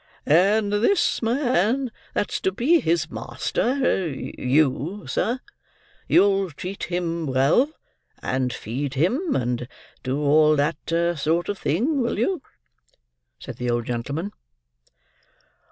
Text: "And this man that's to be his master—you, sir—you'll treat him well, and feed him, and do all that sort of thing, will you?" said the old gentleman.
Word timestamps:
"And 0.25 0.73
this 0.73 1.21
man 1.21 1.91
that's 2.15 2.41
to 2.41 2.51
be 2.51 2.79
his 2.79 3.11
master—you, 3.11 5.05
sir—you'll 5.05 6.49
treat 6.49 6.83
him 6.85 7.27
well, 7.27 7.71
and 8.17 8.51
feed 8.51 8.95
him, 8.95 9.35
and 9.35 9.67
do 10.01 10.19
all 10.19 10.55
that 10.55 11.19
sort 11.19 11.49
of 11.49 11.59
thing, 11.59 12.01
will 12.01 12.17
you?" 12.17 12.41
said 13.37 13.57
the 13.57 13.69
old 13.69 13.85
gentleman. 13.85 14.31